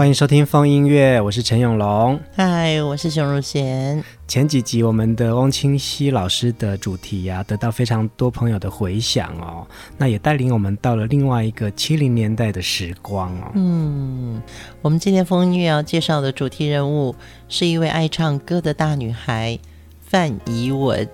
[0.00, 2.18] 欢迎收听风音乐，我是陈永龙。
[2.34, 4.02] 嗨，我是熊汝贤。
[4.26, 9.66] 前几集我们的翁清溪老师的主题呀、啊，得到非常多朋友的回响哦。
[9.98, 13.50] 那也带领我们到了另外一个七零年代的时光哦。
[13.52, 14.40] 嗯，
[14.80, 17.14] 我们今天风音乐要介绍的主题人物
[17.50, 19.58] 是一位爱唱歌的大女孩
[20.00, 21.06] 范怡文。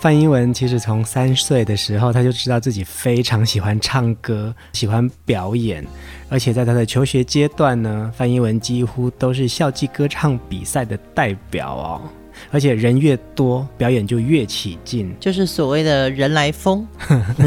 [0.00, 5.84] 范英文其实从三岁的时候，他就知道自己非常喜欢唱歌，喜欢表演，
[6.28, 12.00] 而且在他的求学阶段呢，范英文几乎都是校际歌唱比赛的代表哦。
[12.50, 16.86] 而且人越多，表演就越起劲，就是所谓的人来疯。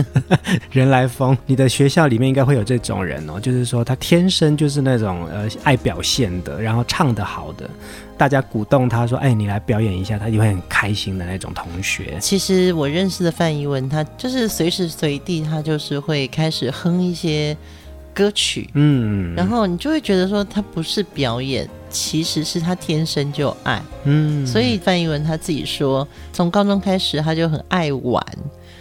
[0.71, 7.69] 人来疯，你的学校里面应该会有这种人哦，就是说他天生就是那种呃爱表现的，然后唱得好的。
[8.17, 12.17] 大家鼓动他说：“哎，你来表演一下。”他就会很开心的那种同学。
[12.19, 17.55] 其实我认识的范逸文，他就是随时随地，他就是会开始哼一些
[18.19, 24.45] 歌曲，嗯，然后你就会觉得说，他不是表演，其实是他天生就爱，嗯。
[24.45, 28.21] 所以范逸文他自己说，从高中开始他就很爱玩，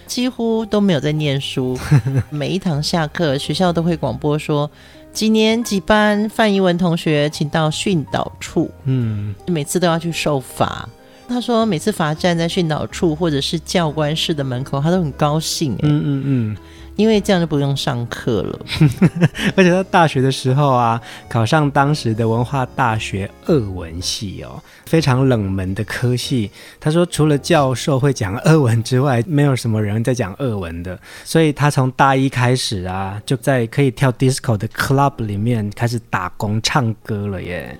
[0.08, 1.78] 几乎都没有在念书。
[2.30, 4.68] 每一堂下课，学校都会广播说。
[5.12, 8.68] 几年几班范怡文同学，请到训导处。
[8.86, 10.88] 嗯，每次都要去受罚。
[11.28, 15.74] 他说，每次罚站在训导处或者是教官室的门口，他都很高兴。
[15.82, 16.56] 嗯嗯嗯。
[16.98, 18.58] 因为这样就不用上课了，
[19.54, 26.50] 而且他大学的时候啊，考上当时的文化大学俄文系哦，非常冷门的科系。
[26.80, 30.98] 他说，除了教授会讲俄文之外，没有什么人在讲俄文的。
[31.24, 37.78] 所以他从大一开始啊，就在可以跳 disco 的 club 里面开始打工唱歌了耶。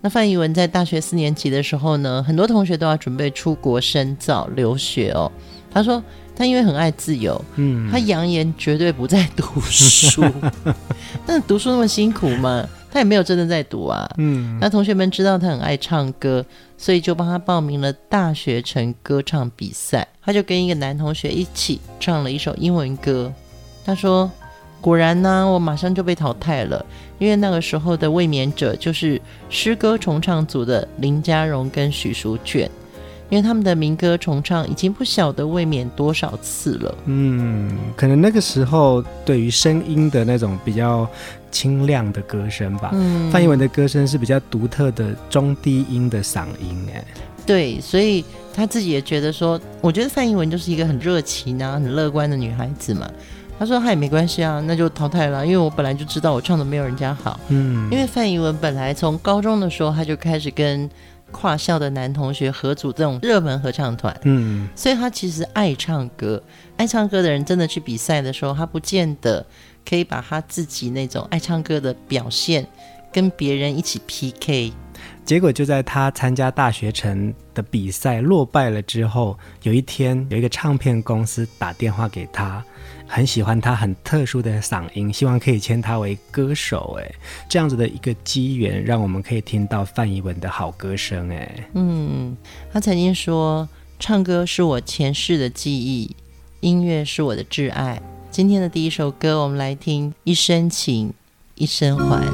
[0.00, 5.32] 那范怡文在大学四年级的时候呢，很多同学都要准备出国深造留学哦。
[5.74, 6.00] 他说。
[6.40, 10.24] 他因为很爱自由，嗯，他扬言绝对不再读书。
[11.26, 14.10] 但是读书那么辛苦嘛，他也没有真的在读啊。
[14.16, 16.42] 嗯，那同学们知道他很爱唱歌，
[16.78, 20.08] 所以就帮他报名了大学城歌唱比赛。
[20.22, 23.30] 他就跟一个男同学一起唱了一首英文歌。
[23.84, 24.30] 他说
[24.80, 26.82] ：“果然呢，我马上就被淘汰了，
[27.18, 29.20] 因为那个时候的卫冕者就是
[29.50, 32.70] 诗歌重唱组的林家荣跟许淑娟。”
[33.30, 36.94] 因为他们的民歌重唱已经不晓得未免多少次了。
[37.04, 41.08] 嗯，可能那个时候对于声音的那种比较
[41.50, 42.90] 清亮的歌声吧。
[42.92, 47.04] 嗯，范逸文的歌声是比较独特的中低音的嗓音，哎。
[47.46, 53.08] 对，所以他自己也觉得说，我觉得范逸文就是一个很热情啊、很乐观的女孩子嘛。
[53.58, 57.38] 他说他也没关系啊，那就淘汰了，因为我本来就知道我唱的没有人家好。
[57.48, 60.90] 嗯，因为范逸文本来从高中的时候他就开始跟。
[61.30, 66.42] 跨校的男同学合组这种热门合唱团，嗯，所以他其实爱唱歌。
[66.76, 69.44] 爱唱歌的人真的去比赛的时候，他不见得
[69.88, 72.66] 可以把他自己那种爱唱歌的表现
[73.12, 74.72] 跟别人一起 PK。
[75.24, 82.62] 结果就在他参加大学城的比赛落败了之后，有一天有一个唱片公司打电话给他。
[83.12, 86.96] 很喜欢他很特殊的嗓音，希望可以签他为歌手。
[87.00, 87.12] 哎，
[87.48, 91.28] 这样子的一个机缘，让我们可以听到范逸文的好歌声。
[91.28, 92.36] 哎，嗯，
[92.72, 93.68] 他曾经说，
[93.98, 96.14] 唱歌是我前世的记忆，
[96.60, 98.00] 音乐是我的挚爱。
[98.30, 101.12] 今天的第一首歌，我们来听《一生情，
[101.56, 102.24] 一生还》。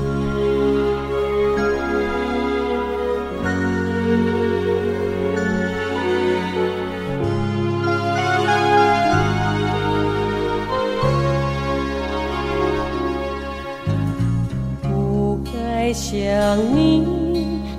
[16.46, 17.04] 想你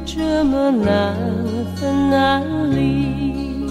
[0.05, 1.15] 这么难
[1.77, 2.43] 分难
[2.75, 3.65] 离，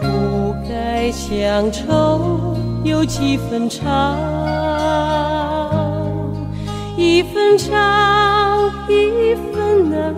[0.00, 2.54] 不该乡愁
[2.84, 4.16] 有几分长，
[6.96, 10.14] 一分长一分难，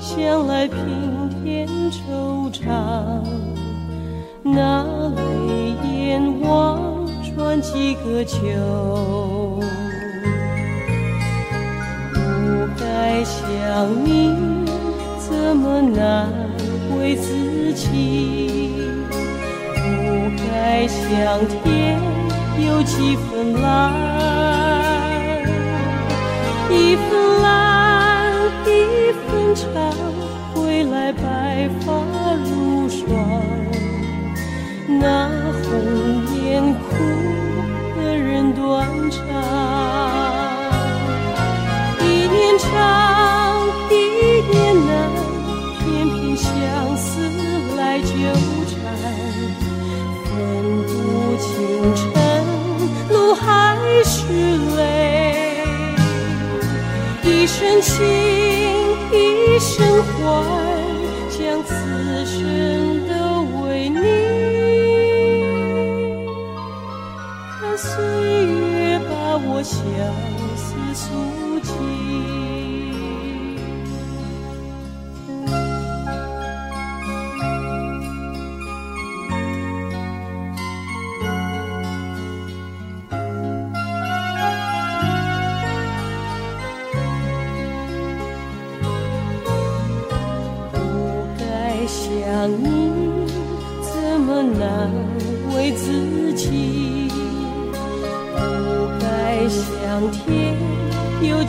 [0.00, 3.20] 想来平添惆怅，
[4.42, 4.82] 那
[5.14, 8.38] 泪眼望穿几个秋。
[12.78, 14.34] 该想你，
[15.18, 16.28] 怎么难
[16.98, 18.92] 为自己。
[19.74, 19.82] 不
[20.50, 20.98] 该想
[21.46, 21.98] 天
[22.58, 23.92] 有几分蓝，
[26.70, 28.32] 一分蓝，
[28.66, 29.64] 一分长，
[30.54, 31.92] 归来白发
[69.66, 70.25] 想。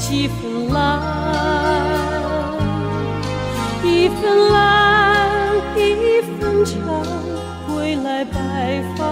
[0.09, 1.01] 几分蓝，
[3.83, 6.77] 一分蓝，一分长，
[7.68, 9.04] 归来白发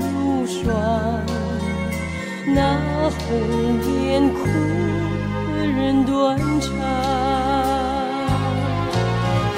[0.00, 0.64] 如霜。
[2.46, 2.78] 那
[3.10, 3.26] 红
[4.02, 4.38] 颜苦
[5.52, 6.70] 的人断肠，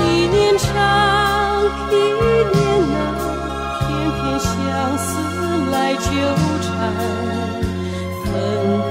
[0.00, 0.66] 一年长，
[1.92, 2.58] 一年
[2.90, 2.98] 难，
[3.78, 4.50] 偏偏相
[4.98, 5.06] 思
[5.70, 6.10] 来纠
[6.60, 6.68] 缠，
[8.24, 8.28] 分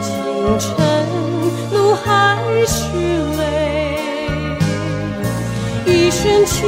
[0.00, 0.08] 清
[0.60, 0.99] 晨。
[2.04, 2.08] 还
[2.66, 2.82] 是
[3.38, 3.40] 泪，
[5.86, 6.58] 一生情，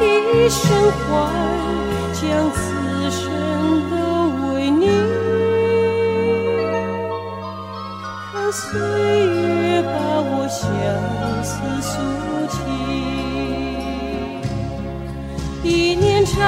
[0.00, 0.02] 一
[0.48, 1.10] 生欢，
[2.14, 2.20] 将
[2.52, 2.58] 此
[3.10, 3.20] 生
[3.90, 3.94] 都
[4.54, 4.82] 为你。
[8.32, 9.88] 看岁月把
[10.24, 10.60] 我相
[11.44, 11.50] 思
[11.82, 11.92] 诉
[12.48, 12.60] 尽，
[15.62, 15.66] 一
[15.96, 16.40] 念长，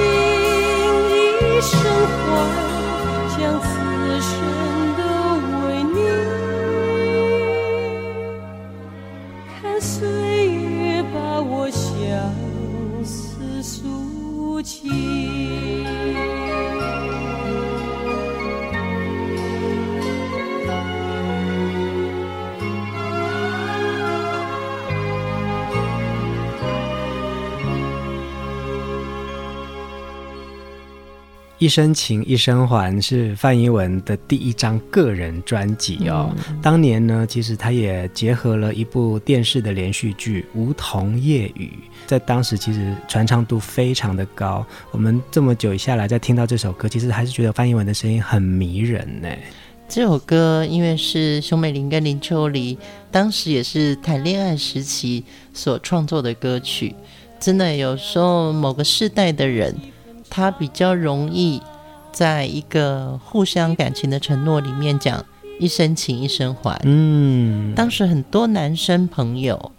[0.00, 1.78] 情，一生
[2.26, 2.59] 欢，
[31.60, 36.34] 一生情，一生还，是范逸文的第一张个人专辑哦。
[36.48, 41.66] 嗯、当年呢，其实他也结合了一部电视的连续剧《梧桐夜雨》，
[42.06, 44.64] 在当时其实传唱度非常的高。
[44.90, 49.28] 我们这么久下来再听到这首歌，其实还是觉得范逸文的声音很迷人呢。
[49.86, 52.78] 这首歌因为是熊美玲跟林秋离
[53.10, 56.94] 当时也是谈恋爱时期所创作的歌曲，
[57.38, 59.76] 真的有时候某个世代的人。
[60.30, 61.60] 他比较容易
[62.12, 65.22] 在一个互相感情的承诺里面讲
[65.58, 66.80] 一生情一生还。
[66.84, 69.72] 嗯，当时很多男生朋友，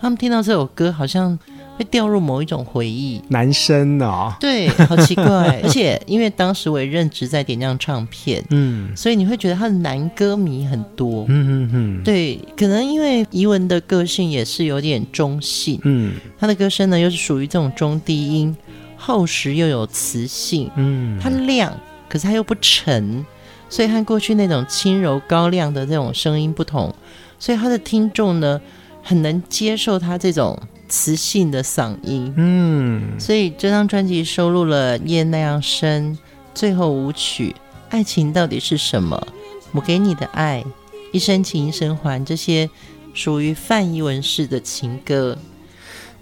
[0.00, 1.38] 他们听到这首歌，好像
[1.76, 3.22] 会掉入某一种回忆。
[3.28, 5.60] 男生哦，对，好奇怪。
[5.62, 11.24] 而且因为当时我也任职在点亮唱片，嗯，所以你会觉得他的男歌迷很多。
[11.28, 18.56] 嗯嗯嗯，对，可能因为怡文的个性也是有点中性，嗯，他的歌声呢又是属于这种中低音。
[18.98, 21.72] 厚实又有磁性，嗯，它亮，
[22.08, 23.24] 可是它又不沉，
[23.70, 26.94] 所以和过去那种轻柔高亮的这种声音不同，
[27.38, 28.60] 所以他的听众呢
[29.02, 36.12] 很能接受他这种磁性的嗓音，嗯，所以这张专辑收录了《夜那样深》
[36.54, 37.50] 《最后舞曲》
[37.90, 39.16] 《爱情到底是什么》
[39.72, 40.64] 《我给你的爱》
[41.12, 42.68] 《一生情一生还》这些
[43.14, 45.38] 属于范逸文式的情歌。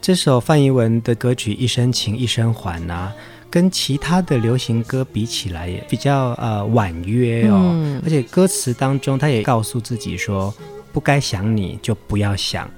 [0.06, 3.12] 这首范逸文的歌曲《一生情一生还》啊，
[3.50, 10.54] 跟其他的流行歌比起来也比较呃婉约哦，嗯、而且歌词当中他也告诉自己说，
[10.92, 12.70] 不该想你就不要想，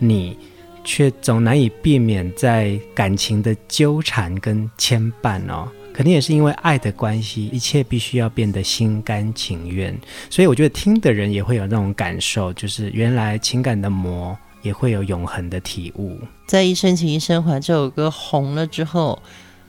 [0.00, 0.36] 你
[0.82, 5.68] 却总难以避免在感情的纠缠跟牵绊哦。
[5.92, 9.96] 肯定也是因为爱的关系，一切必须要变得心甘情愿。
[10.28, 16.18] 所以我觉得听的人也会有那种感受，就是原来情感的魔也会有永恒的体悟。
[16.48, 19.22] 在《一生情一生还》这首歌红了之后，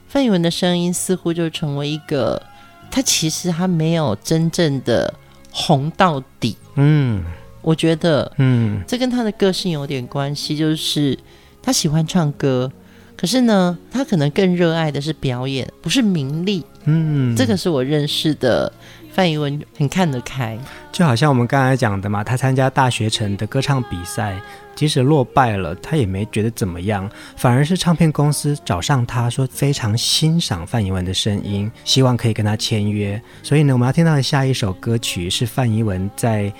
[0.08, 2.42] 范逸文的声音似乎就成为一个，
[2.90, 5.14] 他其实他没有真正的
[5.52, 6.56] 红到底。
[6.74, 7.22] 嗯，
[7.62, 11.16] 我觉得，嗯，这跟他的个性有点关系，就是
[11.62, 12.72] 他喜欢唱歌。
[13.16, 16.64] 可是呢，他可能更热爱的是表演，不是名利。
[16.84, 18.70] 嗯，这个是我认识的
[19.16, 20.58] 范逸文，很看得开。
[20.92, 24.38] 就好像我们刚才讲的嘛，他参加大学城的歌唱比赛，
[24.74, 33.18] 即使落败了，他也没觉得怎么样，反而是唱片公司找上他说非常欣赏范逸文的声音，希望可以跟他签约。
[33.42, 36.52] 所以呢，我们要听到的下一首歌曲是范逸文在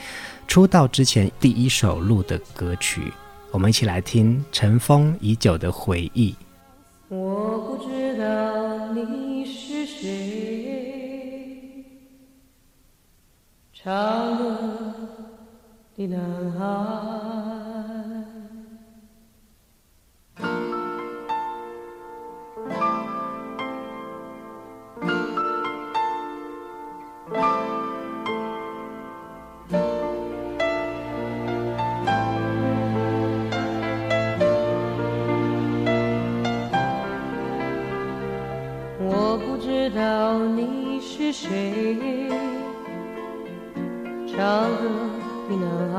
[0.49, 3.13] 出道之前第一首录的歌曲，
[3.51, 6.31] 我们一起来听《尘封已久的回忆》。
[7.09, 10.36] 我不知道你是谁，
[13.87, 14.45] 唱歌
[15.97, 16.19] 的男
[16.59, 16.67] 孩。
[38.99, 41.95] 我不知道你是谁，
[44.47, 44.79] 唱歌
[45.49, 45.99] 的男孩，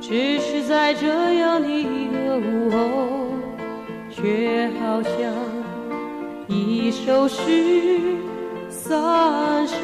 [0.00, 2.76] 只是在这样的一个午后，
[4.10, 5.12] 却好像
[6.48, 8.16] 一首诗
[8.68, 9.78] 三生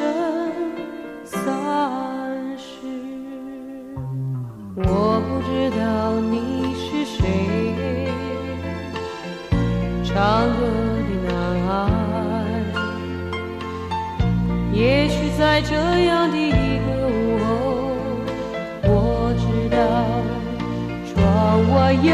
[1.23, 1.39] 三
[2.57, 2.85] 世。
[4.75, 8.11] 我不知道你是谁，
[10.03, 10.80] 唱歌。
[15.41, 15.73] 在这
[16.05, 17.49] 样的一个午后，
[18.83, 19.43] 我知
[19.75, 19.81] 道，
[21.09, 21.17] 窗
[21.73, 22.13] 外有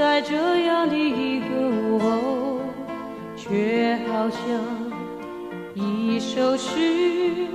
[0.00, 2.60] 在这样的一个午后
[3.36, 4.40] 却好像
[5.74, 7.46] 一首诗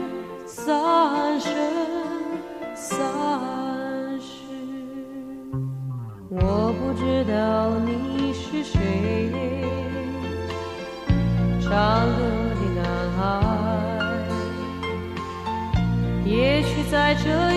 [0.45, 1.51] 三生
[2.75, 3.01] 三
[4.21, 4.43] 世
[6.29, 9.31] 我不知道你是谁
[11.59, 12.21] 唱歌
[12.59, 12.85] 的男
[13.17, 13.19] 孩
[16.23, 17.54] 也许在这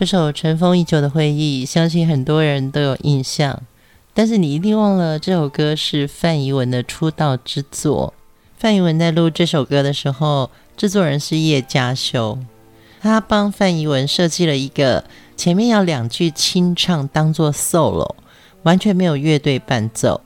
[0.00, 3.60] 这首尘封已久的回忆，相信很多人都有印象。
[4.14, 8.14] 但是你一定忘了，这首歌是范怡文的出道之作。
[8.56, 12.38] 范怡文在录这首歌的时候，制作人是叶佳修，
[13.02, 15.04] 他帮范怡文设计了一个
[15.36, 18.14] 前面要两句清唱当做 solo，
[18.62, 20.22] 完全没有乐队伴奏。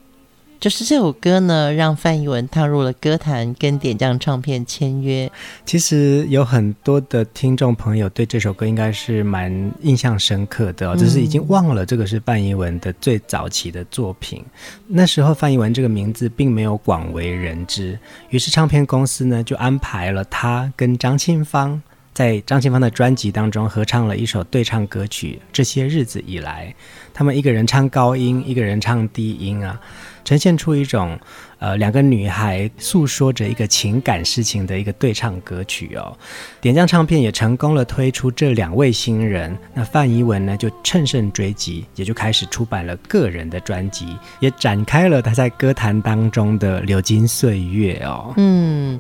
[0.61, 5.31] 就是这首歌呢，让范逸文踏入了歌坛，跟点将唱片签约。
[5.67, 14.43] 其实有很多的听众朋友对这首歌应该是蛮印象深刻的哦，只是已经忘了这个是范逸文的最早期的作品。
[14.87, 17.99] 那时候范逸文这个名字并没有广为人知，
[18.31, 21.83] 于是唱片公司呢就安排了他跟张清芳
[22.15, 25.39] 在张清芳的专辑当中合唱了一首对唱歌曲。
[25.53, 26.73] 这些日子以来，
[27.13, 29.79] 他们一个人唱高音，一个人唱低音啊。
[30.25, 31.19] 呈现出一种，
[31.59, 36.17] 呃，两个女孩诉说着一个情感事情的一个对唱歌曲哦。
[36.63, 48.33] 点将唱片也成功了推出这两位新人，那范怡文呢就乘胜追击，也就开始出版了个人的专辑，也展开了他在歌坛当中的流金岁月哦。
[48.39, 48.99] 嗯，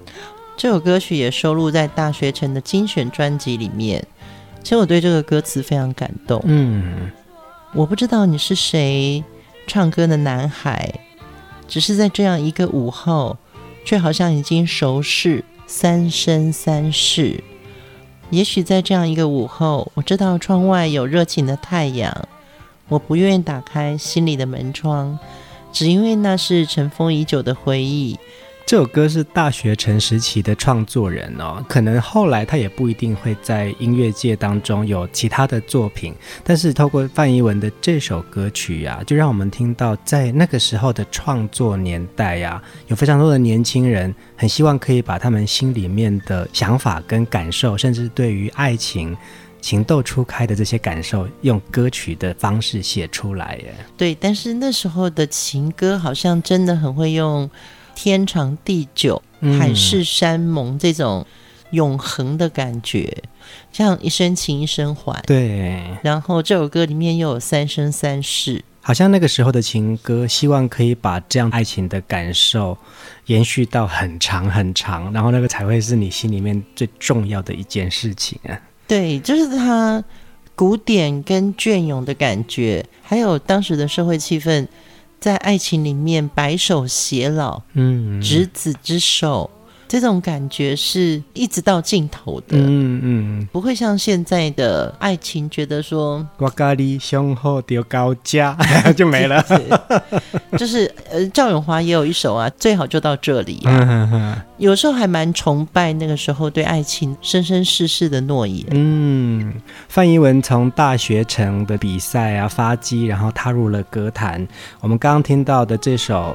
[0.56, 4.04] 这首歌曲也收录在大学城的精选专辑里面。
[4.62, 6.40] 其实我对这个歌词非常感动。
[6.44, 7.11] 嗯，
[7.75, 9.23] 我不知道你是谁，
[9.66, 11.00] 唱歌的男孩。
[11.66, 13.37] 只是在这样一个午后，
[13.84, 17.42] 却好像已经熟识三生三世。
[18.30, 22.28] 也许在这样一个午后，我知道窗外有热情的太阳，
[22.88, 25.18] 我不愿意打开心里的门窗，
[25.73, 28.18] 只因为那是尘封已久的回忆。
[28.66, 49.14] 这首歌是大学城时期的创作人哦，可能后来他也不一定会在音乐界当中有其他的作品，但是透过范怡文的这首歌曲呀、啊，就让我们听到在那个时候的创作年代呀、有非常多的年轻人很希望可以把他们心里面的想法跟感受，甚至对于爱情
[49.61, 53.74] 情窦初开的这些感受，用歌曲的方式写出来耶。
[53.94, 57.48] 对，但是那时候的情歌好像真的很会用。
[57.94, 59.22] 天长地久、
[59.59, 61.26] 海誓山盟这种
[61.70, 63.28] 永恒的感觉，嗯、
[63.72, 65.22] 像一生情一生还。
[65.26, 72.76] 对，然后这首歌里面又有三生三世，好像那个时候的情歌，希望可以把这样爱情的感受
[73.26, 78.61] 延续到很长很长，然后那个才会是你心里面最重要的一件事情啊。
[78.87, 80.02] 对，就是它
[80.54, 84.66] 古典跟隽永的感觉，还有当时的社会气氛。
[85.24, 89.48] 在爱情里面白首偕老，嗯，执子之手，
[89.94, 98.59] 这种感觉是一直到尽头的，嗯嗯，不会像现在的爱情，觉得说我咖喱胸后丢高价
[98.96, 99.40] 就没了，
[100.59, 108.66] 就是呃，赵咏华也有一首啊，最好就到这里啊，有时候还蛮崇拜那个时候对爱情生生世世的诺言。
[108.72, 109.54] 嗯，
[109.88, 114.44] 范一文从大学城的比赛啊发迹，然后踏入了歌坛。
[114.80, 116.35] 我们刚刚听到的这首。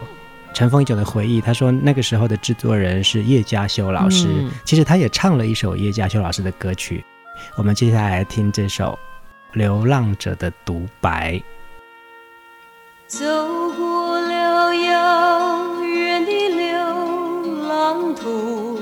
[0.54, 7.04] 尘封已久的回忆，他说那个时候的制作人是叶嘉修老师，嗯、其实他也唱了一首叶嘉修老师的歌曲。
[7.56, 8.98] 我们接下来听这首
[9.58, 11.34] 《流浪者的独白》。
[13.08, 13.26] 走
[13.78, 18.80] 过了遥远的流浪途，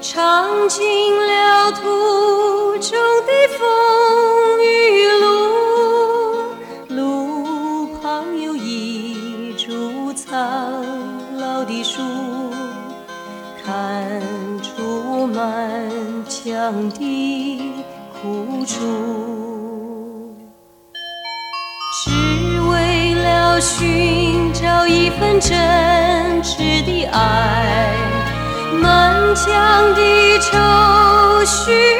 [0.00, 0.84] 尝尽
[1.26, 1.80] 了途
[2.78, 3.66] 中的风
[31.44, 31.93] 绪都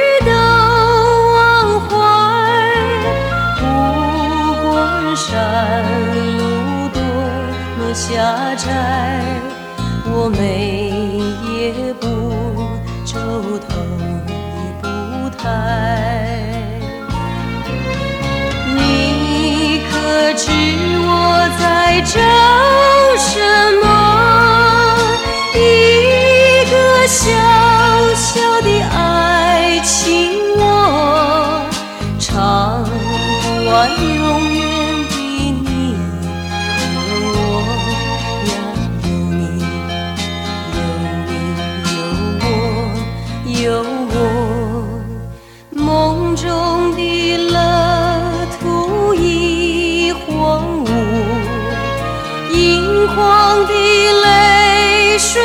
[53.14, 55.40] 狂的泪水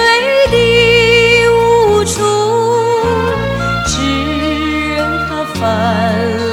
[0.49, 2.17] 滴无处，
[3.86, 3.93] 只
[4.95, 4.97] 任
[5.29, 5.62] 它泛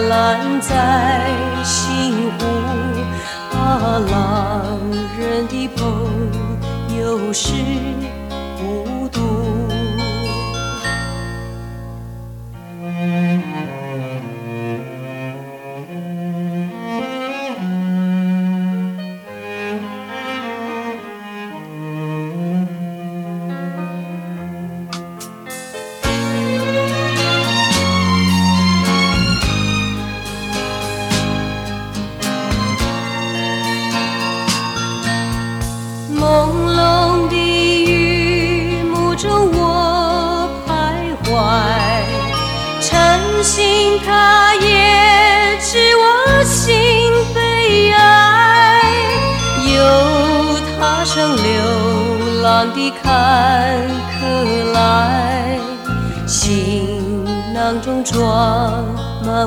[0.09, 1.31] 滥在
[1.64, 2.44] 心湖。
[3.57, 3.59] 啊，
[4.11, 4.79] 狼
[5.18, 5.81] 人的朋
[6.98, 7.55] 友是。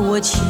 [0.01, 0.48] 我情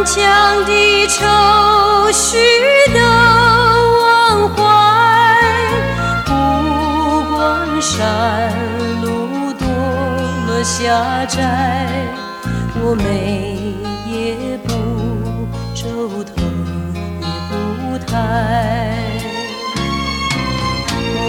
[0.00, 2.38] 满腔的愁绪
[2.94, 2.98] 都
[4.00, 4.58] 忘怀。
[6.24, 6.32] 不
[7.36, 7.38] 管
[7.82, 8.50] 山
[9.02, 9.66] 路多
[10.46, 11.36] 么狭窄，
[12.82, 13.74] 我眉
[14.10, 14.72] 也不
[15.74, 15.84] 皱
[16.24, 16.32] 头
[17.20, 18.08] 也不抬。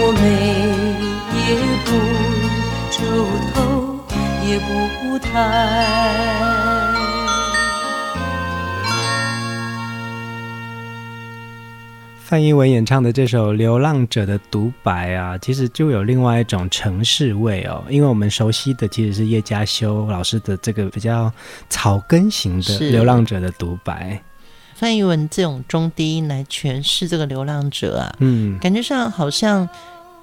[0.16, 0.24] 眉
[1.36, 1.44] 也
[1.84, 1.88] 不
[2.90, 2.96] 皱
[3.52, 3.60] 头，
[4.48, 5.30] 也不抬。
[12.32, 17.84] 范逸文演唱的这首《流浪者》的独白啊，其实就有另外一种城市味哦。
[17.90, 21.30] 因为我们熟悉的其实是叶嘉修老师的这个比较
[21.68, 24.18] 草根型的《流浪者》的独白。
[24.74, 29.68] 范逸文这种中低音来诠释这个流浪者啊，嗯，感觉上好像。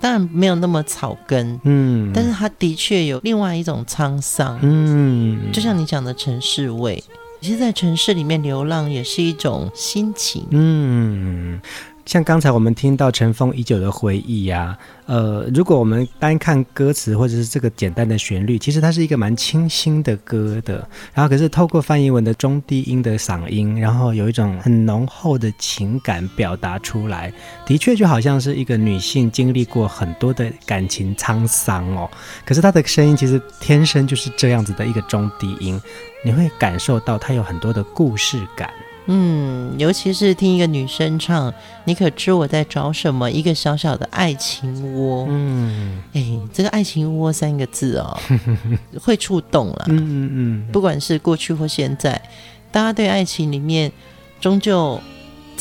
[0.02, 7.04] 当然没有那么草根，嗯，但是他的确有另外一种沧桑，嗯，就像你讲的城市味，
[7.42, 11.60] 其实，在城市里面流浪也是一种心情，嗯。
[12.10, 20.78] 像刚才我们听到尘封已久的回忆呀、啊，呃，如果我们单看歌词或者是这个简单的旋律，其实它是一个蛮清新的歌的。
[21.14, 27.32] 然后可是透过范逸文的中低音的嗓音，然后有一种很浓厚的情感表达出来，
[27.64, 32.10] 的确就好像是一个女性经历过很多的感情沧桑哦。
[32.44, 35.80] 可是她的声音其实天生就是这样子的一个中低音，
[36.26, 38.68] 你会感受到她有很多的故事感。
[39.12, 41.52] 嗯，尤其是听一个女生唱，
[41.86, 43.30] 你可知我在找什么？
[43.30, 45.26] 一个小小的爱情窝。
[45.30, 48.16] 嗯，哎，这个爱情窝三个字哦，
[49.02, 49.86] 会触动了。
[49.88, 52.22] 嗯嗯嗯，不管是过去或现在，
[52.72, 53.92] 大家对爱情里面，
[54.40, 55.00] 终究。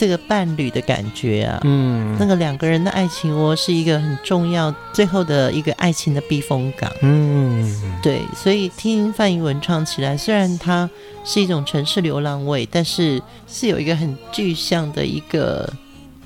[0.00, 10.88] 这个伴侣的感觉啊，嗯，那个两个人的爱情窝是一个很重要，最后的一个爱情的避风港，嗯，对，所以听范逸文唱起来，虽然它
[11.24, 15.72] 是一种城市流浪味，但是是有一个很具象的一个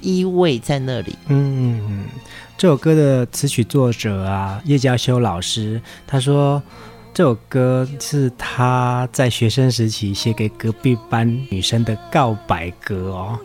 [0.00, 1.14] 依偎在那里。
[1.28, 2.04] 嗯，
[2.56, 6.62] 这首歌的词曲作者啊，叶佳修老师，他说。
[7.14, 13.38] 这首歌是他在学生时期写给隔壁班女生的告白歌哦。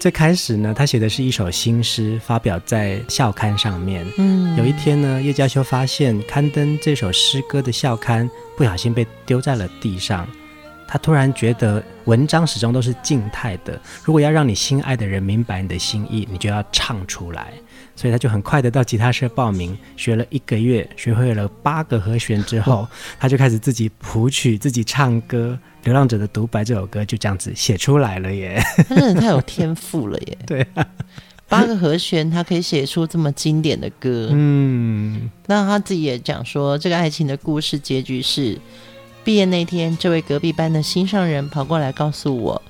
[0.00, 4.06] 最开始呢，他写的是一首新诗，发表在校刊上面。
[4.16, 10.26] 嗯，有一天呢，叶佳修发现刊登这首诗歌的校刊不小心被丢在了地上。
[10.86, 17.52] 他突然觉得文章始终都是静态的，如果要让你心爱的人明白你的心意，你就要唱出来。
[17.96, 22.86] 所以他就很快的到吉他社报名，学了一个月，学会了八个和弦之后，
[23.20, 28.60] 他就开始自己谱曲、自己唱歌，《流浪者的独白》这首歌就这样子写出来了耶。
[28.88, 30.38] 他真的太有天赋了耶！
[30.44, 30.84] 对啊，
[31.48, 34.28] 八个和弦他可以写出这么经典的歌。
[34.32, 38.58] 嗯，那他自己也讲说，这个爱情的故事结局是，
[39.24, 42.60] 毕业那天，这位隔壁班的心上人跑过来告诉我。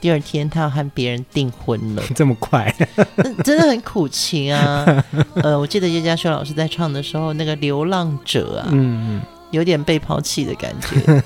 [0.00, 2.72] 第二天，他要和别人订婚了， 这么快，
[3.42, 5.04] 真的很苦情啊。
[5.42, 11.22] 呃，我记得叶嘉修老师在唱的时候，那个流浪者啊，嗯，有点被抛弃的感觉。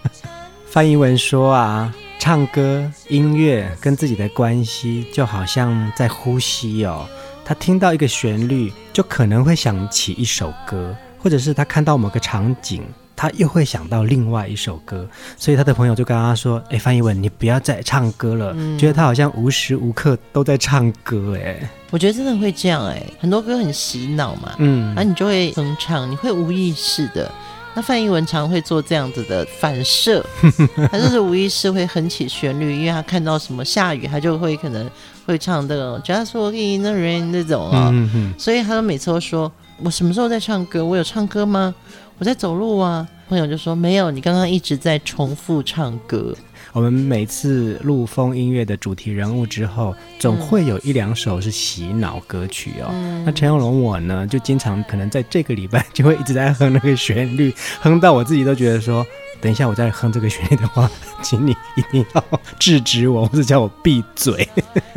[0.68, 7.06] 范逸文说啊，唱歌、音乐跟自己的关系就好像在呼吸哦。
[7.44, 12.82] 他听到一个旋律，就可能会想起一首歌，或者是他看到某个场景。
[13.16, 27.30] 他又会想到另外一首歌，所以他的朋友就跟他说：“哎，范逸文，你不要再唱歌了，嗯、觉得他好像无时无刻都在唱歌。”哎，我觉得真的会这样哎，很多歌很洗脑嘛，嗯，然后你就会哼唱，你会无意识的。
[27.74, 30.24] 那范逸文常会做这样子的反射，
[30.90, 34.90] 他就是无意识会哼起旋律，因为他看到什么下雨，他就会可能
[35.26, 39.52] 会唱这个 Just Walking in the Rain 那种啊、哦，嗯、哼所以他都每次都说
[39.84, 40.82] ：“我什么时候在唱歌？
[40.82, 41.74] 我有唱歌吗？”
[42.18, 46.34] 我在走路啊，朋友就说没有，你刚刚一直在重复唱歌。
[46.72, 52.88] 我们每次录风音乐的主题人物之后，总会有一两首是洗脑歌曲哦。
[52.90, 59.06] 嗯、那陈永龙我呢，就经常可能在这个礼拜就会一直在哼那个旋律，哼到我自己都觉得说。
[59.38, 60.90] 等一下，我再哼这个旋律的话，
[61.22, 62.24] 请你一定要
[62.58, 64.48] 制止我，或者叫我闭嘴。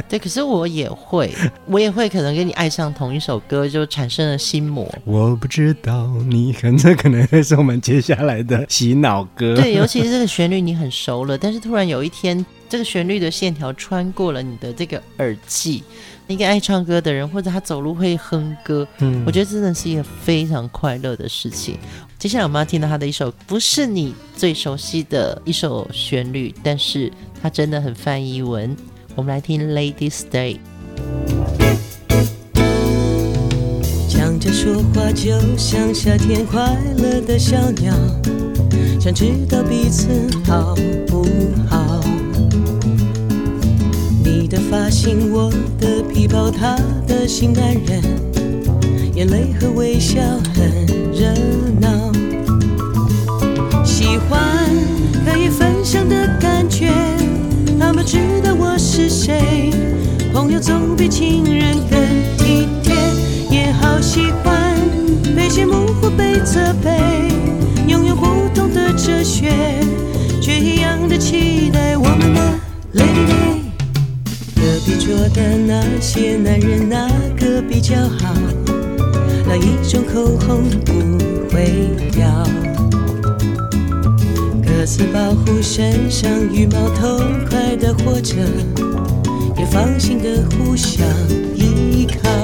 [0.10, 1.32] 对，可是我也会，
[1.68, 4.92] 我也会可能跟你爱上同一首歌，就产生了心魔。
[5.06, 9.56] 我不知道你哼，这可能会是我们接下来的洗脑歌。
[9.56, 15.84] 对，尤其是这个旋律你很熟了，但是突然有一天，这个旋律的线条穿过了你的这个耳际。
[16.26, 21.76] 一个爱唱歌的人，或者他走路会哼歌，嗯，我觉得真的是一个非常快乐的事情。
[22.20, 28.78] 接下来我们要听到他的一首不是你最熟悉的一首旋律，但是他真的很翻译文。
[29.16, 30.58] 我们来听《Lady's Day》。
[34.08, 37.94] 讲着说话就像夏天快乐的小鸟，
[39.00, 40.08] 想知道彼此
[40.46, 40.76] 好
[41.08, 41.26] 不
[41.70, 42.02] 好。
[44.24, 48.02] 你的发型，我的皮包，他的心安人，
[49.16, 50.22] 眼泪和微笑
[50.56, 51.34] 很热
[51.80, 52.12] 闹。
[53.84, 54.40] 喜欢
[55.26, 56.94] 可以分享的感觉，
[57.80, 58.49] 他们知道我
[59.00, 59.72] 是谁。
[60.34, 62.00] 朋友总比情人更
[62.38, 62.94] 体贴，
[63.50, 64.76] 也好喜欢
[65.34, 67.00] 被羡慕或被责备，
[67.88, 69.54] 拥有不同的哲学，
[70.42, 72.42] 却一样的期待我们的
[72.94, 73.62] Lady。
[74.54, 77.08] 隔壁桌的那些男人，哪
[77.40, 78.36] 个比较好？
[79.48, 82.28] 哪一种口红不会掉？
[84.90, 88.38] 彼此保护身上羽毛，痛快的活着，
[89.56, 91.06] 也放心的互相
[91.56, 92.39] 依靠。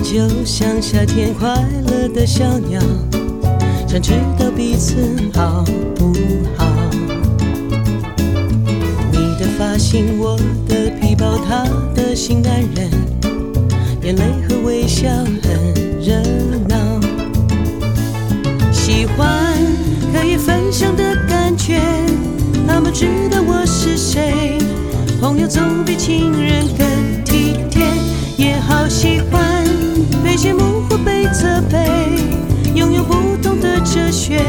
[0.00, 1.48] 就像夏天快
[1.88, 2.80] 乐的小鸟，
[3.88, 4.96] 想知道彼此
[5.32, 6.12] 好不
[6.56, 6.66] 好。
[9.10, 10.36] 你的发型，我
[10.68, 12.90] 的皮包，他的新男人，
[14.02, 15.08] 眼泪和微笑
[15.42, 16.20] 很热
[16.68, 17.00] 闹。
[18.72, 19.56] 喜欢
[20.12, 21.80] 可以分享的感觉，
[22.66, 24.58] 他们知道我是谁。
[25.20, 27.86] 朋友总比情人更体贴，
[28.36, 29.71] 也好喜欢。
[30.22, 31.88] 被羡慕或被责备，
[32.74, 34.40] 拥有不同的哲学，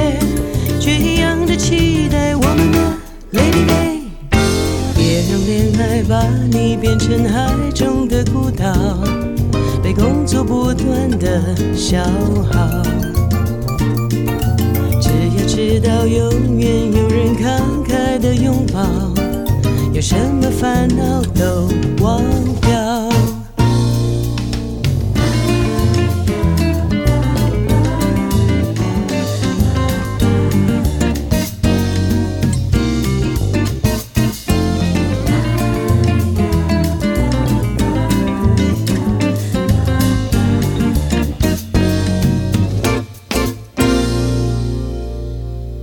[0.80, 2.78] 却一样的期待我们的
[3.34, 4.04] Lady Day。
[4.96, 8.74] 别让恋爱把你变成海中的孤岛，
[9.82, 12.04] 被工作不断的消
[12.52, 12.82] 耗。
[15.02, 18.82] 只要知道永远有人慷慨的拥抱，
[19.92, 21.68] 有什么烦恼都
[22.04, 22.22] 忘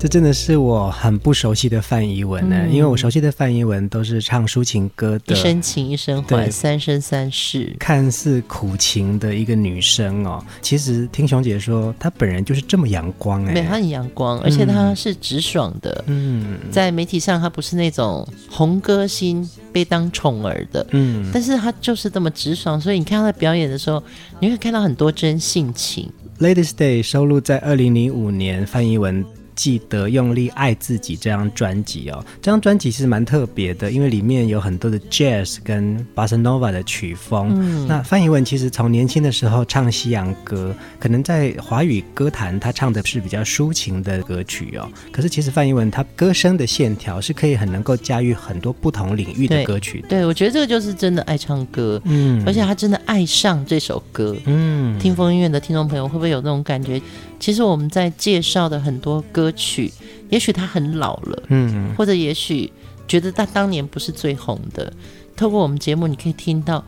[0.00, 10.42] 这真的是我很不熟悉的范逸文呢，嗯、因为我熟悉的范逸文都是唱抒情歌的，一生情一生欢，对三生三世，看似苦情的一个女生哦。
[10.62, 16.02] 其实听熊姐说，她本人就是这么阳光哎，对，她很阳光，而且她是直爽的。
[16.06, 20.86] 嗯，在媒体上，她不是那种红歌星被当宠儿的。
[20.92, 24.02] 嗯，但是她就是这么直爽，所以你看她表演的时候，
[24.40, 26.10] 你会看到很多真性情。
[26.38, 29.22] Ladies Day 收录在二零零五年范逸文。
[29.60, 32.24] 记得用力爱自己这张专辑哦。
[32.40, 37.52] 这张专辑其实蛮特别的，因为里面有很多的 jazz 跟 bossa nova 的曲风。
[37.54, 44.90] 嗯，那范逸文其实从年轻的时候唱西洋歌，可能在华语歌坛他唱的是比较抒情的歌曲哦。
[45.12, 50.08] 可是其实范逸文他歌声的线条是可以很能够驾驭很多不同领域的歌曲的。
[50.08, 56.98] 对，对，我觉得这个就是真的爱唱歌，嗯，而且他真的爱上这首歌，嗯，听风音乐的听众朋友会不会有那种感觉？
[57.40, 59.90] 其实我们在介绍的很多歌曲，
[60.28, 62.70] 也许他很老了，嗯，或者也许
[63.08, 64.92] 觉得他当年不是最红的，
[65.34, 66.84] 透过我们节目你可以听到，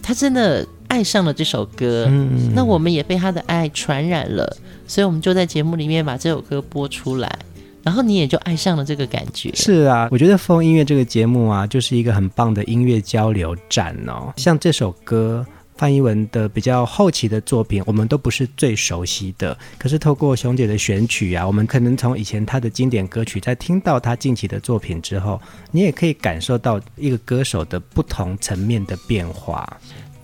[0.00, 7.38] 他真的爱上了这首歌，嗯，那我们也被他的爱传染了，所以我们就在节目里面把这首歌播出来。
[7.84, 9.50] 然后你也就爱上了这个感觉。
[9.56, 14.32] 是啊，我觉得风音乐这个节目啊，就是一个很棒的音乐交流站哦。
[14.36, 15.44] 像这首歌，
[15.76, 19.56] 范一文的比较后期的作品，我们都不是最熟悉的。
[19.78, 29.78] 可是透过熊姐的选曲啊，我们可能从以前她的经典歌曲，在听到她近期的作品之后，你也可以感受到一个歌手的不同层面的变化。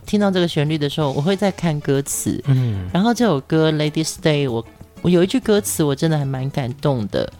[0.06, 2.42] 听到这个旋律的时候，我会在看歌词。
[2.46, 4.64] 嗯，然后这首歌《Lady Stay》，我。
[5.00, 7.32] 我有一句歌词，我真的还蛮感动的。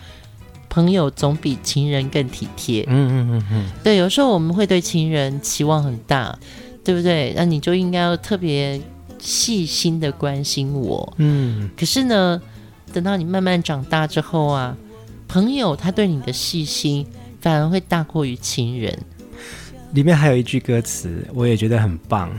[0.68, 2.84] 朋友总比情人更体贴。
[2.86, 3.70] 嗯嗯嗯嗯。
[3.82, 6.38] 对，有时候我们会对情人期望很大，
[6.88, 7.34] 对不对？
[7.36, 8.80] 那你就应该要特别
[9.18, 11.12] 细心的关心我。
[11.18, 11.68] 嗯。
[11.76, 12.40] 可是呢，
[12.94, 14.74] 等到你慢慢长大之后啊，
[15.28, 17.06] 朋友他对你的细心
[17.42, 18.98] 反而会大过于情人。
[19.92, 22.30] 里面还有一句歌词，我也觉得很棒。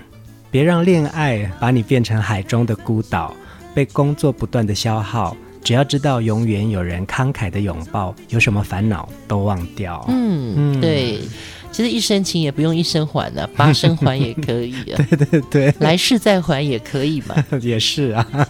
[0.49, 3.35] 别让恋爱把你变成海中的孤岛。
[3.75, 10.03] 被工作不断的消耗，只要知道永远有人慷慨的拥抱，有什么烦恼都忘掉。
[10.09, 11.19] 嗯嗯，对，
[11.71, 15.05] 其实一生情也不用一生还啊， 八生还也可以啊。
[15.10, 17.36] 对对对，来世再还也可以嘛。
[17.62, 18.47] 也是啊。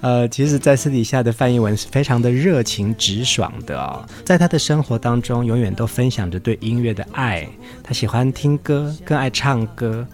[0.00, 7.44] 呃，其实，在私底下的范逸文是非常的热情直爽的哦，在他的生活当中，永远都分享着对音乐的爱。
[7.82, 10.06] 他喜欢听歌，更爱唱歌。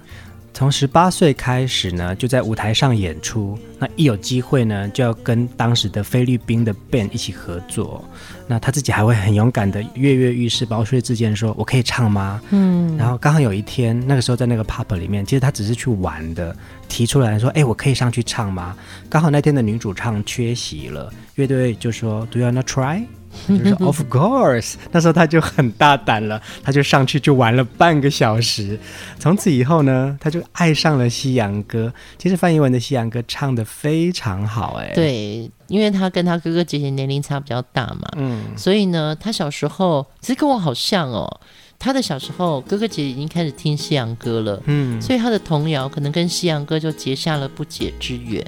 [0.55, 3.59] 从十八岁开始呢，就在舞台上演出。
[3.77, 8.03] 那一有机会呢，就要跟当时的菲律宾的 band 一起合作。
[8.47, 12.97] 那他自己还会很勇敢的跃跃欲试，包括说自荐说：“我可以唱吗？”嗯。
[12.97, 16.57] 然后刚好有一天，那个时候在那个 pub 里面，其实他只是去玩的，
[16.89, 18.77] 提出来说：“哎，我可以上去唱吗？”
[19.11, 23.05] 刚好那天的女主唱缺席了，乐队就说：“Do you wanna try？”
[23.49, 28.79] 就是 Of course，那时候他就很大胆了，他就上去就玩了半个小时。
[29.19, 31.93] 从此以后呢，他就爱上了西洋歌。
[32.19, 41.41] 其实范逸文的西洋歌唱的非常好，哎，对，因为他跟他哥哥姐姐年龄差比较大嘛，嗯，所以呢，他小时候其实跟我好像哦。
[41.77, 48.43] 他的小时候，哥哥姐姐已经开始听西洋歌了，嗯，所以他的童谣可能跟西洋歌就结下了不解之缘。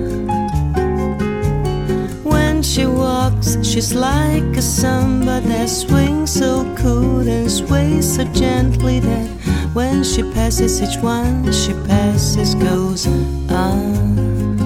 [2.73, 9.36] She walks, she's like a samba that swings so cool and sways so gently that
[9.78, 14.58] when she passes each one, she passes goes on.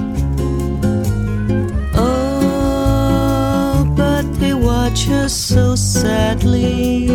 [1.94, 7.08] Oh, but they watch her so sadly.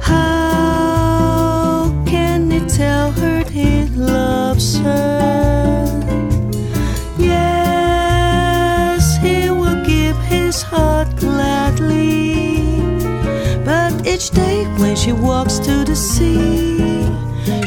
[0.00, 5.17] How can he tell her he loves her?
[14.38, 16.78] Day when she walks to the sea.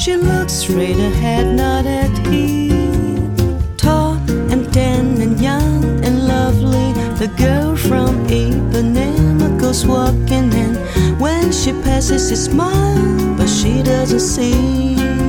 [0.04, 3.36] She looks straight ahead, not at him.
[3.78, 4.14] Tall
[4.52, 6.90] and tan and young and lovely,
[7.22, 10.76] the girl from Ipanema goes walking, and
[11.20, 15.21] when she passes, she smiles, but she doesn't see.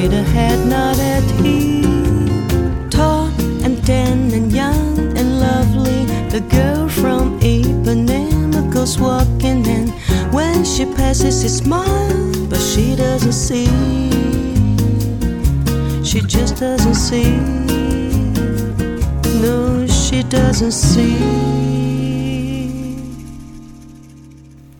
[0.00, 2.88] straight ahead, not at him.
[2.90, 3.26] Tall
[3.64, 9.90] and tan and young and lovely, the girl from Ipanema goes walking, and
[10.32, 13.66] when she passes, she smiles, but she doesn't see.
[16.04, 17.36] She just doesn't see.
[19.40, 21.16] No, she doesn't see.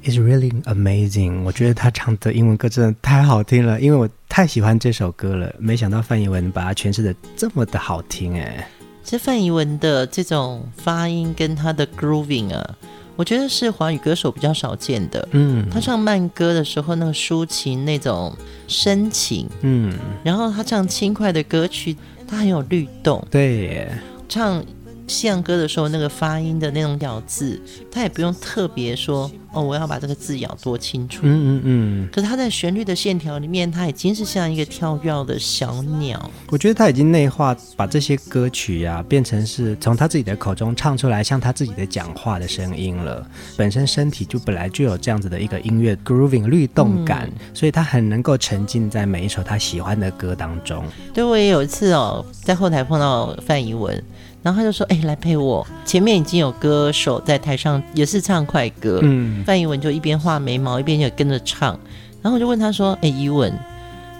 [0.02, 1.42] It's really amazing！
[1.44, 5.53] 我觉得他 唱的英文歌真的太好听了，因为我太喜欢这首歌了。
[5.59, 8.67] 没想到范怡文把它诠释的这么的好听哎。
[9.03, 12.75] 其实范怡文的这种发音跟他的 grooving 啊，
[13.15, 15.27] 我觉得是华语歌手比较少见的。
[15.33, 18.35] 嗯，他唱慢歌的时候，那个抒情那种
[18.67, 19.93] 深情，嗯，
[20.23, 21.95] 然后他唱轻快的歌曲，
[22.27, 23.23] 他很有律动。
[23.29, 23.87] 对，
[24.27, 24.63] 唱。
[25.11, 31.19] 西洋歌的时候，那个发音的那种咬字，他也不用特别说哦，我要把这个字咬多清楚。
[31.23, 32.09] 嗯嗯嗯。
[32.11, 36.31] 可是他在旋律的线条里面，他已经是像一个跳跃的小鸟。
[36.49, 43.27] 我觉得他已经内化，把这些歌曲呀、啊、变成是从他自己的口中唱出来，像他自己的讲话的声音了。
[43.57, 50.83] 本身身体就本来就有这样子的一个音乐 grooving 律动感，嗯、所以他很能够沉浸在每一首他喜欢的歌当中。
[51.13, 54.01] 对，我也有一次哦，在后台碰到范怡文。
[54.43, 55.65] 然后他就说：“哎、欸，来陪我。
[55.85, 58.99] 前面已经有歌手在台上，也是唱快歌。
[59.03, 61.79] 嗯，范怡文就一边画眉毛，一边就跟着唱。
[62.21, 63.53] 然后我就问他说：‘哎、欸，怡文，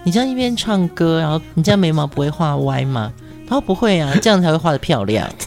[0.04, 3.12] 你这样一边唱歌，然后你这样眉毛不会画歪吗？’
[3.48, 5.28] 他说：‘不会啊， 这样才会画的漂亮。’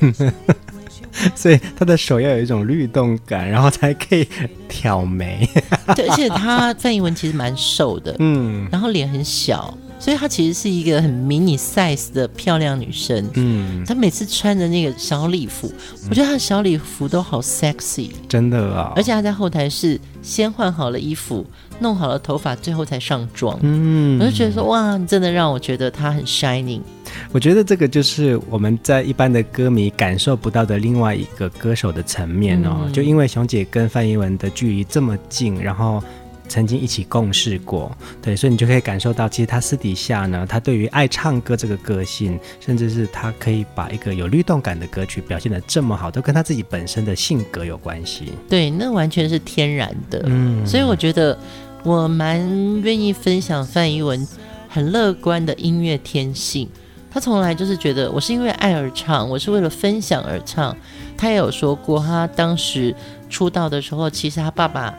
[1.33, 4.27] 所以他的手要有一种律动感，然后才可以
[4.67, 5.47] 挑眉。
[5.95, 9.73] 对，而且他范逸文其实蛮瘦的，嗯，然后脸很小。”
[10.05, 13.27] 所以她其实是一个很迷你 size 的漂亮女生。
[13.33, 15.73] 嗯，她每次穿着那个小礼服，
[16.07, 18.93] 我觉得她的小礼服都好 sexy，真的啊！
[18.95, 21.43] 而且她在后台是先换好了衣服，
[21.79, 23.57] 弄好了头发，最后才上妆。
[23.63, 26.81] 嗯，我就觉得说，哇，你真的让我觉得她很 shining。
[27.31, 32.81] 我觉得这个就是我们在一般的歌迷感受不到的另外一个歌手的层面哦。
[32.85, 35.99] 嗯，就因为熊姐跟范逸文的距离这么近，然后。
[36.47, 48.33] 曾经一起共事过，对，所以你就可以感受到，其实他私底下呢，他对于爱唱歌这个个性，甚至是他可以把一个有律动感的歌曲表现的这么好，都跟他自己本身的性格有关系。
[48.49, 50.21] 对，那完全是天然的。
[50.25, 51.37] 嗯，所以我觉得
[51.83, 52.39] 我蛮
[52.81, 54.27] 愿意分享范一文
[54.69, 56.69] 很乐观的音乐天性。
[57.11, 60.75] 他从来就是觉得我是因为爱而唱，我是为了分享而唱。
[61.17, 62.93] 他也有说过，他当时
[63.29, 64.93] 出道的时候，其实他爸爸。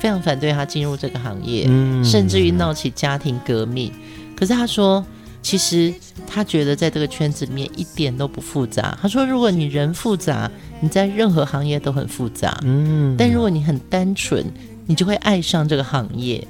[0.00, 3.92] 非常反对他进入这个行业，嗯、甚至于闹起家庭革命。
[4.34, 5.04] 可是他说，
[5.42, 5.92] 其实
[6.26, 8.96] 他觉得在这个圈子里面一点都不复杂。
[9.02, 12.58] 他说，如果你人复杂，你在任何行业都很复杂。
[12.62, 14.44] 嗯，但如果你很单纯，
[14.86, 16.42] 你就会爱上这个行业。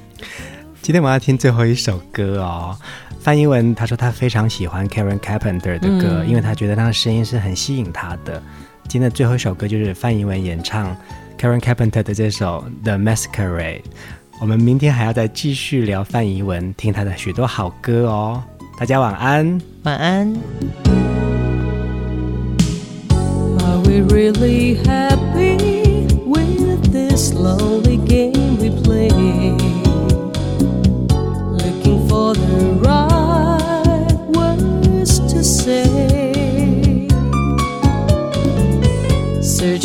[0.81, 2.77] 今天我要听最后一首歌哦。
[3.19, 8.41] 范英文他说他非常喜欢 Karen Carpenter 的歌，嗯、因为他觉得他的声音是很吸引他的。
[8.89, 10.97] 今天的最后一首歌就是范英文演唱。
[11.41, 13.81] Karen Carpenter 的这首《The Masquerade》，
[14.43, 18.43] 我们明天还要再继续聊范怡文，听她的许多好歌哦。
[18.79, 20.35] 大家晚安，晚安。
[23.59, 25.57] Are we really happy
[26.27, 28.40] with this lonely game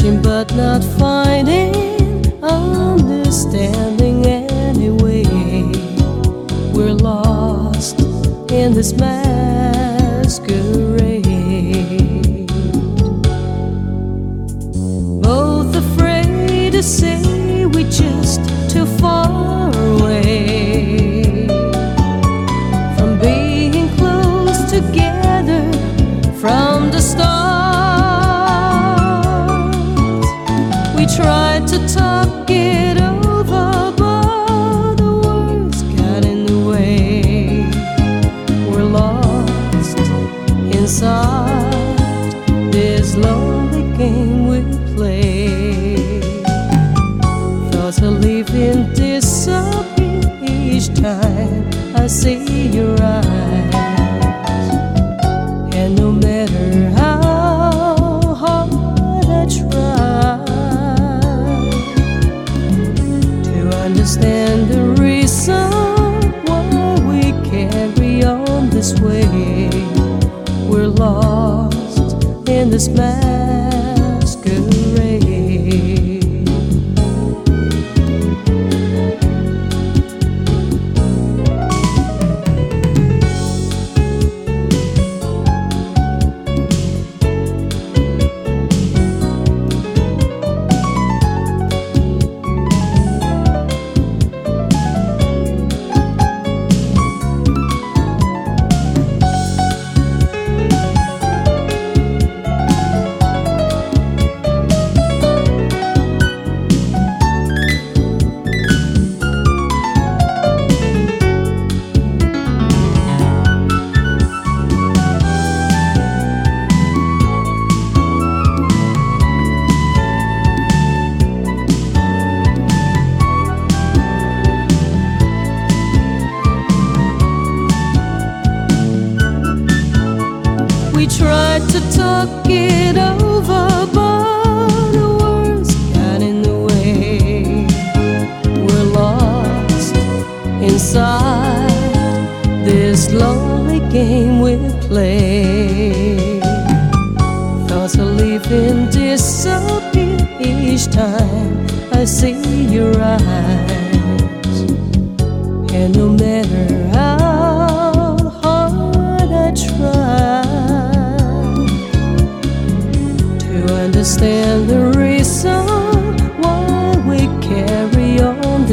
[0.05, 1.73] Searching but not finding,
[2.43, 5.23] understanding anyway.
[6.73, 8.01] We're lost
[8.51, 10.64] in this masquerade.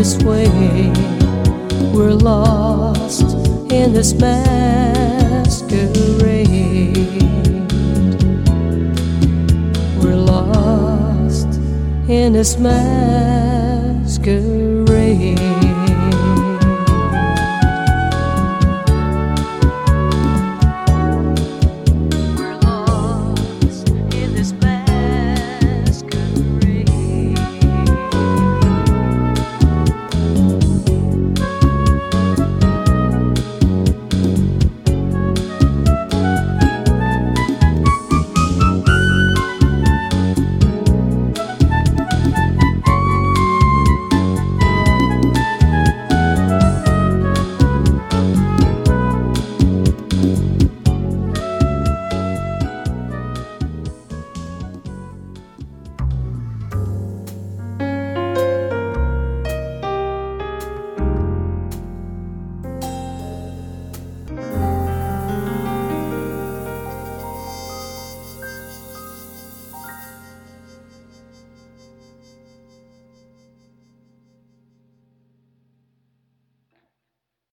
[0.03, 0.49] this way.
[1.95, 3.37] We're lost
[3.71, 5.63] in this masquerade.
[10.03, 11.61] We're lost
[12.09, 14.03] in this masquerade.